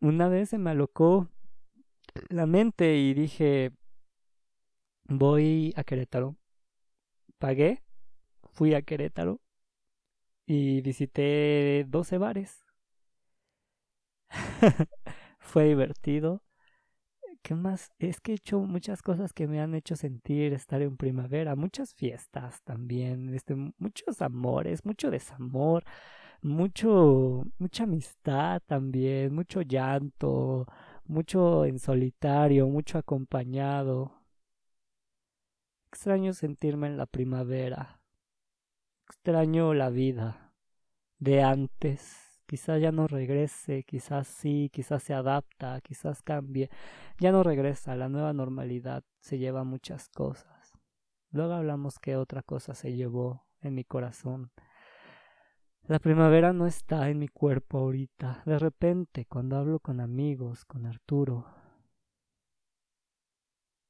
Una 0.00 0.28
vez 0.28 0.50
se 0.50 0.58
me 0.58 0.70
alocó 0.70 1.28
la 2.28 2.46
mente 2.46 2.96
y 2.96 3.14
dije, 3.14 3.72
voy 5.04 5.72
a 5.76 5.84
Querétaro. 5.84 6.36
Pagué, 7.38 7.82
fui 8.52 8.74
a 8.74 8.82
Querétaro 8.82 9.40
y 10.46 10.80
visité 10.82 11.84
12 11.88 12.18
bares. 12.18 12.64
Fue 15.38 15.64
divertido. 15.64 16.42
¿Qué 17.42 17.54
más? 17.54 17.90
Es 17.98 18.20
que 18.20 18.32
he 18.32 18.34
hecho 18.34 18.60
muchas 18.60 19.02
cosas 19.02 19.32
que 19.32 19.46
me 19.46 19.60
han 19.60 19.74
hecho 19.74 19.96
sentir 19.96 20.52
estar 20.52 20.82
en 20.82 20.96
primavera, 20.96 21.56
muchas 21.56 21.94
fiestas 21.94 22.62
también, 22.64 23.34
este, 23.34 23.54
muchos 23.78 24.20
amores, 24.22 24.84
mucho 24.84 25.10
desamor, 25.10 25.84
mucho, 26.42 27.44
mucha 27.58 27.84
amistad 27.84 28.62
también, 28.66 29.34
mucho 29.34 29.62
llanto, 29.62 30.66
mucho 31.08 31.64
en 31.64 31.78
solitario, 31.78 32.68
mucho 32.68 32.98
acompañado. 32.98 34.12
Extraño 35.90 36.32
sentirme 36.32 36.86
en 36.86 36.96
la 36.96 37.06
primavera 37.06 37.98
extraño 39.08 39.72
la 39.74 39.88
vida 39.90 40.52
de 41.18 41.42
antes. 41.42 42.42
Quizás 42.46 42.80
ya 42.80 42.92
no 42.92 43.06
regrese, 43.08 43.84
quizás 43.84 44.26
sí, 44.26 44.70
quizás 44.72 45.02
se 45.02 45.14
adapta, 45.14 45.80
quizás 45.82 46.22
cambie. 46.22 46.70
Ya 47.18 47.32
no 47.32 47.42
regresa, 47.42 47.96
la 47.96 48.08
nueva 48.08 48.32
normalidad 48.32 49.04
se 49.20 49.38
lleva 49.38 49.64
muchas 49.64 50.08
cosas. 50.08 50.72
Luego 51.30 51.54
hablamos 51.54 51.98
que 51.98 52.16
otra 52.16 52.42
cosa 52.42 52.74
se 52.74 52.94
llevó 52.94 53.46
en 53.60 53.74
mi 53.74 53.84
corazón. 53.84 54.50
La 55.88 55.98
primavera 55.98 56.52
no 56.52 56.66
está 56.66 57.08
en 57.08 57.18
mi 57.18 57.28
cuerpo 57.28 57.78
ahorita. 57.78 58.42
De 58.44 58.58
repente, 58.58 59.24
cuando 59.24 59.56
hablo 59.56 59.80
con 59.80 60.00
amigos, 60.00 60.66
con 60.66 60.84
Arturo, 60.84 61.46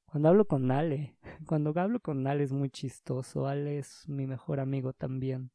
cuando 0.06 0.28
hablo 0.28 0.44
con 0.46 0.70
Ale, 0.70 1.16
cuando 1.48 1.72
hablo 1.74 1.98
con 1.98 2.24
Ale 2.28 2.44
es 2.44 2.52
muy 2.52 2.70
chistoso. 2.70 3.48
Ale 3.48 3.78
es 3.78 4.08
mi 4.08 4.28
mejor 4.28 4.60
amigo 4.60 4.92
también. 4.92 5.50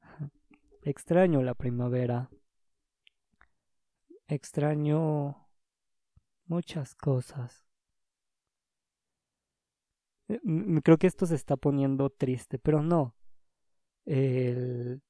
Extraño 0.82 1.42
la 1.42 1.54
primavera. 1.54 2.30
Extraño 4.28 5.48
muchas 6.46 6.94
cosas. 6.94 7.69
Eh, 10.30 10.40
creo 10.84 10.98
que 10.98 11.06
esto 11.06 11.26
se 11.26 11.34
está 11.36 11.56
poniendo 11.56 12.10
triste, 12.10 12.58
pero 12.58 12.82
no. 12.82 13.14
El, 14.06 15.02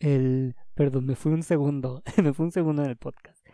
el 0.00 0.54
Perdón, 0.74 1.06
me 1.06 1.16
fui 1.16 1.32
un 1.32 1.42
segundo, 1.42 2.02
me 2.22 2.32
fui 2.32 2.46
un 2.46 2.52
segundo 2.52 2.82
en 2.82 2.90
el 2.90 2.96
podcast. 2.96 3.46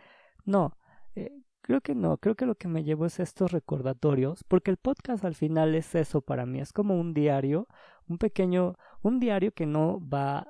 No, 0.44 0.76
eh, 1.16 1.32
creo 1.62 1.80
que 1.80 1.94
no, 1.94 2.18
creo 2.18 2.36
que 2.36 2.46
lo 2.46 2.54
que 2.54 2.68
me 2.68 2.84
llevo 2.84 3.06
es 3.06 3.20
estos 3.20 3.52
recordatorios, 3.52 4.44
porque 4.44 4.70
el 4.70 4.76
podcast 4.78 5.24
al 5.24 5.34
final 5.34 5.74
es 5.74 5.94
eso 5.94 6.22
para 6.22 6.46
mí, 6.46 6.60
es 6.60 6.72
como 6.72 6.98
un 6.98 7.14
diario, 7.14 7.66
un 8.06 8.18
pequeño, 8.18 8.76
un 9.02 9.20
diario 9.20 9.52
que 9.52 9.66
no 9.66 10.00
va 10.08 10.46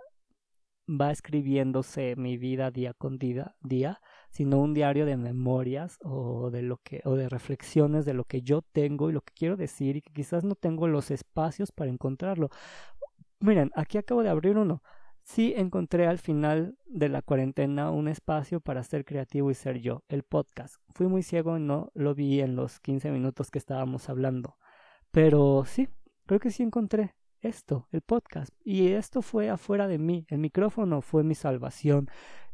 va 0.88 1.10
escribiéndose 1.10 2.16
mi 2.16 2.38
vida 2.38 2.70
día 2.70 2.94
con 2.94 3.18
día, 3.18 3.54
día, 3.60 4.00
sino 4.30 4.58
un 4.58 4.74
diario 4.74 5.06
de 5.06 5.16
memorias 5.16 5.98
o 6.02 6.50
de 6.50 6.62
lo 6.62 6.78
que 6.78 7.00
o 7.04 7.16
de 7.16 7.28
reflexiones 7.28 8.04
de 8.04 8.14
lo 8.14 8.24
que 8.24 8.42
yo 8.42 8.62
tengo 8.62 9.10
y 9.10 9.12
lo 9.12 9.22
que 9.22 9.32
quiero 9.34 9.56
decir 9.56 9.96
y 9.96 10.02
que 10.02 10.12
quizás 10.12 10.44
no 10.44 10.54
tengo 10.54 10.88
los 10.88 11.10
espacios 11.10 11.72
para 11.72 11.90
encontrarlo. 11.90 12.50
Miren, 13.40 13.70
aquí 13.74 13.98
acabo 13.98 14.22
de 14.22 14.30
abrir 14.30 14.58
uno. 14.58 14.82
Sí 15.22 15.52
encontré 15.56 16.06
al 16.06 16.18
final 16.18 16.78
de 16.86 17.08
la 17.08 17.22
cuarentena 17.22 17.90
un 17.90 18.08
espacio 18.08 18.60
para 18.60 18.82
ser 18.82 19.04
creativo 19.04 19.50
y 19.50 19.54
ser 19.54 19.78
yo, 19.80 20.02
el 20.08 20.22
podcast. 20.22 20.76
Fui 20.94 21.06
muy 21.06 21.22
ciego 21.22 21.58
y 21.58 21.60
no 21.60 21.90
lo 21.94 22.14
vi 22.14 22.40
en 22.40 22.56
los 22.56 22.80
15 22.80 23.10
minutos 23.10 23.50
que 23.50 23.58
estábamos 23.58 24.08
hablando. 24.08 24.56
Pero 25.10 25.64
sí, 25.66 25.88
creo 26.26 26.40
que 26.40 26.50
sí 26.50 26.62
encontré 26.62 27.14
esto, 27.40 27.88
el 27.92 28.00
podcast. 28.00 28.52
Y 28.64 28.88
esto 28.88 29.22
fue 29.22 29.50
afuera 29.50 29.86
de 29.86 29.98
mí. 29.98 30.26
El 30.28 30.38
micrófono 30.38 31.02
fue 31.02 31.24
mi 31.24 31.34
salvación. 31.34 32.08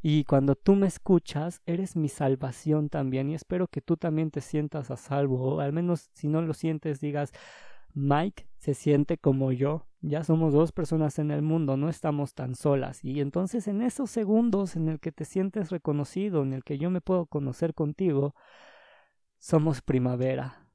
Y 0.06 0.24
cuando 0.24 0.54
tú 0.54 0.74
me 0.74 0.86
escuchas, 0.86 1.62
eres 1.64 1.96
mi 1.96 2.10
salvación 2.10 2.90
también. 2.90 3.30
Y 3.30 3.34
espero 3.34 3.68
que 3.68 3.80
tú 3.80 3.96
también 3.96 4.30
te 4.30 4.42
sientas 4.42 4.90
a 4.90 4.98
salvo. 4.98 5.40
O 5.40 5.60
al 5.60 5.72
menos 5.72 6.10
si 6.12 6.28
no 6.28 6.42
lo 6.42 6.52
sientes, 6.52 7.00
digas, 7.00 7.32
Mike 7.94 8.46
se 8.58 8.74
siente 8.74 9.16
como 9.16 9.50
yo. 9.50 9.86
Ya 10.02 10.22
somos 10.22 10.52
dos 10.52 10.72
personas 10.72 11.18
en 11.18 11.30
el 11.30 11.40
mundo, 11.40 11.78
no 11.78 11.88
estamos 11.88 12.34
tan 12.34 12.54
solas. 12.54 13.02
Y 13.02 13.22
entonces 13.22 13.66
en 13.66 13.80
esos 13.80 14.10
segundos 14.10 14.76
en 14.76 14.90
el 14.90 15.00
que 15.00 15.10
te 15.10 15.24
sientes 15.24 15.70
reconocido, 15.70 16.42
en 16.42 16.52
el 16.52 16.64
que 16.64 16.76
yo 16.76 16.90
me 16.90 17.00
puedo 17.00 17.24
conocer 17.24 17.72
contigo, 17.72 18.34
somos 19.38 19.80
primavera. 19.80 20.68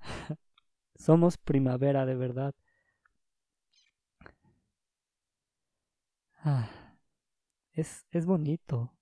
somos 0.96 1.38
primavera 1.38 2.04
de 2.04 2.14
verdad. 2.14 2.54
Ah, 6.44 6.85
es, 7.76 8.06
es 8.10 8.26
bonito. 8.26 8.92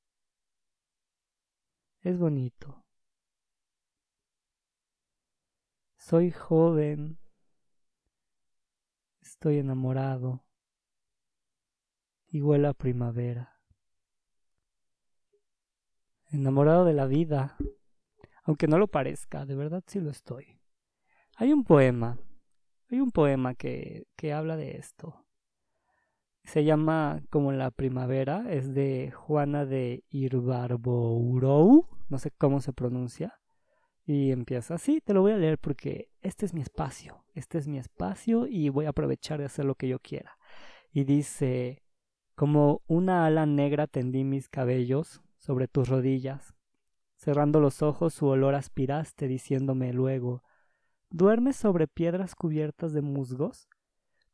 Es 2.01 2.19
bonito. 2.19 2.85
Soy 5.97 6.31
joven. 6.31 7.19
Estoy 9.23 9.59
enamorado. 9.59 10.45
Huele 12.33 12.67
a 12.67 12.75
primavera. 12.75 13.61
Enamorado 16.33 16.85
de 16.85 16.93
la 16.93 17.07
vida. 17.07 17.57
Aunque 18.43 18.67
no 18.67 18.77
lo 18.77 18.89
parezca, 18.89 19.47
de 19.47 19.55
verdad 19.55 19.85
sí 19.87 20.01
lo 20.01 20.11
estoy. 20.11 20.61
Hay 21.37 21.53
un 21.53 21.63
poema. 21.63 22.19
Hay 22.91 23.01
un 23.01 23.13
poema 23.13 23.55
que, 23.55 24.09
que 24.17 24.33
habla 24.33 24.57
de 24.57 24.77
esto. 24.77 25.25
Se 26.45 26.65
llama 26.65 27.23
como 27.31 27.53
la 27.53 27.71
primavera, 27.71 28.45
es 28.51 28.75
de 28.75 29.11
Juana 29.11 29.65
de 29.65 30.05
Irbarbourou, 30.11 31.89
no 32.09 32.19
sé 32.19 32.31
cómo 32.31 32.61
se 32.61 32.73
pronuncia. 32.73 33.41
Y 34.07 34.31
empieza 34.33 34.75
así, 34.75 35.01
te 35.01 35.15
lo 35.15 35.23
voy 35.23 35.33
a 35.33 35.39
leer 35.39 35.59
porque 35.59 36.11
este 36.21 36.45
es 36.45 36.53
mi 36.53 36.61
espacio, 36.61 37.25
este 37.35 37.57
es 37.57 37.67
mi 37.67 37.79
espacio 37.79 38.47
y 38.47 38.69
voy 38.69 38.85
a 38.85 38.91
aprovechar 38.91 39.39
de 39.39 39.47
hacer 39.47 39.65
lo 39.65 39.75
que 39.77 39.89
yo 39.89 39.99
quiera. 39.99 40.37
Y 40.93 41.05
dice, 41.05 41.83
como 42.35 42.83
una 42.87 43.25
ala 43.25 43.47
negra 43.47 43.87
tendí 43.87 44.25
mis 44.25 44.49
cabellos 44.49 45.23
sobre 45.39 45.69
tus 45.69 45.89
rodillas. 45.89 46.55
Cerrando 47.17 47.61
los 47.61 47.81
ojos 47.81 48.13
su 48.13 48.27
olor 48.27 48.55
aspiraste 48.55 49.29
diciéndome 49.29 49.93
luego, 49.93 50.43
¿duermes 51.11 51.57
sobre 51.57 51.87
piedras 51.87 52.35
cubiertas 52.35 52.93
de 52.93 53.01
musgos? 53.01 53.69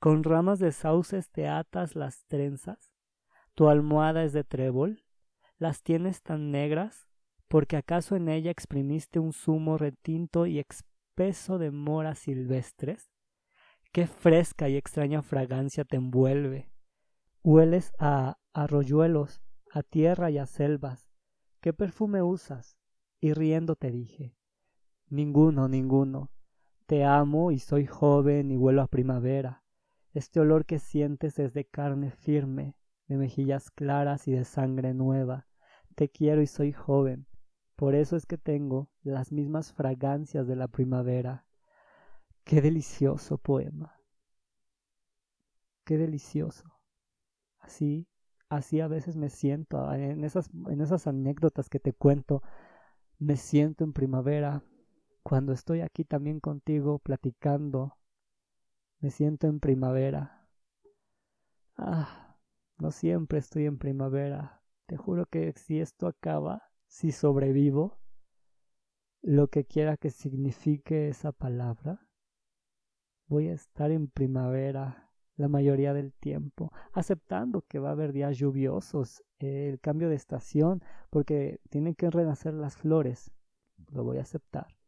Con 0.00 0.24
ramas 0.24 0.58
de 0.58 0.72
sauces 0.72 1.30
te 1.30 1.46
atas 1.46 1.94
las 1.94 2.24
trenzas, 2.24 2.90
tu 3.54 3.68
almohada 3.68 4.24
es 4.24 4.32
de 4.32 4.44
trébol, 4.44 5.04
las 5.58 5.82
tienes 5.82 6.22
tan 6.22 6.50
negras, 6.50 7.06
porque 7.48 7.76
acaso 7.76 8.16
en 8.16 8.30
ella 8.30 8.50
exprimiste 8.50 9.18
un 9.18 9.34
zumo 9.34 9.76
retinto 9.76 10.46
y 10.46 10.58
espeso 10.58 11.58
de 11.58 11.70
moras 11.70 12.20
silvestres. 12.20 13.10
Qué 13.92 14.06
fresca 14.06 14.70
y 14.70 14.76
extraña 14.76 15.20
fragancia 15.20 15.84
te 15.84 15.96
envuelve. 15.96 16.72
Hueles 17.42 17.92
a 17.98 18.38
arroyuelos, 18.54 19.42
a 19.70 19.82
tierra 19.82 20.30
y 20.30 20.38
a 20.38 20.46
selvas. 20.46 21.10
¿Qué 21.60 21.74
perfume 21.74 22.22
usas? 22.22 22.78
Y 23.20 23.34
riendo 23.34 23.76
te 23.76 23.90
dije, 23.90 24.34
ninguno, 25.08 25.68
ninguno. 25.68 26.30
Te 26.86 27.04
amo 27.04 27.50
y 27.50 27.58
soy 27.58 27.84
joven 27.84 28.50
y 28.50 28.56
huelo 28.56 28.80
a 28.80 28.86
primavera. 28.86 29.59
Este 30.12 30.40
olor 30.40 30.66
que 30.66 30.80
sientes 30.80 31.38
es 31.38 31.54
de 31.54 31.64
carne 31.64 32.10
firme, 32.10 32.74
de 33.06 33.16
mejillas 33.16 33.70
claras 33.70 34.26
y 34.26 34.32
de 34.32 34.44
sangre 34.44 34.92
nueva. 34.92 35.46
Te 35.94 36.08
quiero 36.08 36.42
y 36.42 36.48
soy 36.48 36.72
joven. 36.72 37.26
Por 37.76 37.94
eso 37.94 38.16
es 38.16 38.26
que 38.26 38.36
tengo 38.36 38.90
las 39.02 39.30
mismas 39.30 39.72
fragancias 39.72 40.48
de 40.48 40.56
la 40.56 40.66
primavera. 40.66 41.46
Qué 42.42 42.60
delicioso 42.60 43.38
poema. 43.38 44.00
Qué 45.84 45.96
delicioso. 45.96 46.64
Así, 47.58 48.08
así 48.48 48.80
a 48.80 48.88
veces 48.88 49.16
me 49.16 49.30
siento, 49.30 49.92
en 49.92 50.24
esas, 50.24 50.50
en 50.68 50.80
esas 50.80 51.06
anécdotas 51.06 51.68
que 51.68 51.78
te 51.78 51.92
cuento, 51.92 52.42
me 53.18 53.36
siento 53.36 53.84
en 53.84 53.92
primavera, 53.92 54.64
cuando 55.22 55.52
estoy 55.52 55.82
aquí 55.82 56.04
también 56.04 56.40
contigo 56.40 56.98
platicando 56.98 57.96
me 59.00 59.10
siento 59.10 59.46
en 59.46 59.60
primavera. 59.60 60.46
Ah, 61.76 62.36
no 62.78 62.90
siempre 62.90 63.38
estoy 63.38 63.66
en 63.66 63.78
primavera. 63.78 64.62
Te 64.86 64.96
juro 64.96 65.26
que 65.26 65.52
si 65.56 65.80
esto 65.80 66.06
acaba, 66.06 66.70
si 66.86 67.10
sobrevivo, 67.12 67.98
lo 69.22 69.48
que 69.48 69.64
quiera 69.64 69.96
que 69.96 70.10
signifique 70.10 71.08
esa 71.08 71.32
palabra, 71.32 72.06
voy 73.26 73.48
a 73.48 73.54
estar 73.54 73.90
en 73.90 74.08
primavera 74.08 75.10
la 75.36 75.48
mayoría 75.48 75.94
del 75.94 76.12
tiempo, 76.12 76.70
aceptando 76.92 77.62
que 77.62 77.78
va 77.78 77.90
a 77.90 77.92
haber 77.92 78.12
días 78.12 78.36
lluviosos, 78.36 79.22
el 79.38 79.80
cambio 79.80 80.10
de 80.10 80.16
estación, 80.16 80.82
porque 81.08 81.60
tienen 81.70 81.94
que 81.94 82.10
renacer 82.10 82.52
las 82.52 82.76
flores. 82.76 83.30
Lo 83.90 84.04
voy 84.04 84.18
a 84.18 84.22
aceptar 84.22 84.79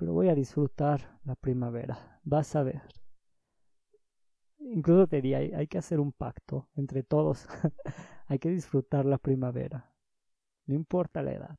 pero 0.00 0.14
voy 0.14 0.30
a 0.30 0.34
disfrutar 0.34 1.20
la 1.24 1.34
primavera, 1.34 2.18
vas 2.24 2.56
a 2.56 2.62
ver. 2.62 2.80
Incluso 4.58 5.06
te 5.06 5.16
diría, 5.16 5.36
hay, 5.36 5.66
que 5.66 5.76
hacer 5.76 6.00
un 6.00 6.10
pacto 6.10 6.70
entre 6.74 7.02
todos, 7.02 7.46
hay 8.26 8.38
que 8.38 8.48
disfrutar 8.48 9.04
la 9.04 9.18
primavera, 9.18 9.92
no 10.64 10.74
importa 10.74 11.22
la 11.22 11.32
edad, 11.32 11.58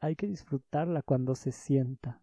hay 0.00 0.14
que 0.14 0.28
disfrutarla 0.28 1.02
cuando 1.02 1.34
se 1.34 1.50
sienta. 1.50 2.22